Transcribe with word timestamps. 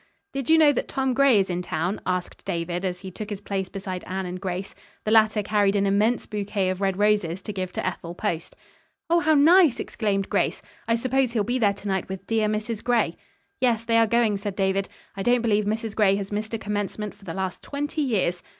"Did 0.33 0.49
you 0.49 0.57
know 0.57 0.71
that 0.71 0.87
Tom 0.87 1.13
Gray 1.13 1.39
is 1.39 1.47
in 1.51 1.61
town?" 1.61 2.01
asked 2.07 2.43
David, 2.43 2.83
as 2.83 3.01
he 3.01 3.11
took 3.11 3.29
his 3.29 3.39
place 3.39 3.69
beside 3.69 4.03
Anne 4.07 4.25
and 4.25 4.41
Grace. 4.41 4.73
The 5.03 5.11
latter 5.11 5.43
carried 5.43 5.75
an 5.75 5.85
immense 5.85 6.25
bouquet 6.25 6.71
of 6.71 6.81
red 6.81 6.97
roses 6.97 7.39
to 7.43 7.53
give 7.53 7.71
to 7.73 7.85
Ethel 7.85 8.15
Post. 8.15 8.55
"Oh, 9.11 9.19
how 9.19 9.35
nice!" 9.35 9.79
exclaimed 9.79 10.27
Grace. 10.27 10.63
"I 10.87 10.95
suppose 10.95 11.33
he'll 11.33 11.43
be 11.43 11.59
there 11.59 11.75
to 11.75 11.87
night 11.87 12.09
with 12.09 12.25
dear 12.25 12.47
Mrs. 12.47 12.83
Gray." 12.83 13.15
"Yes, 13.59 13.83
they 13.83 13.99
are 13.99 14.07
going," 14.07 14.37
said 14.37 14.55
David. 14.55 14.89
"I 15.15 15.21
don't 15.21 15.43
believe 15.43 15.65
Mrs. 15.65 15.93
Gray 15.95 16.15
has 16.15 16.31
missed 16.31 16.55
a 16.55 16.57
commencement 16.57 17.13
for 17.13 17.23
the 17.25 17.35
last 17.35 17.61
twenty 17.61 18.01
years." 18.01 18.41